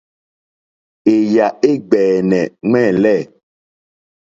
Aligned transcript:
Èyà 1.13 1.47
é 1.69 1.71
ɡbɛ̀ɛ̀nɛ̀ 1.87 2.43
ŋmɛ̂lɛ̂. 2.67 3.19